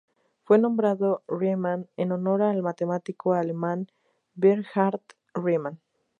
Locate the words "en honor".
1.95-2.41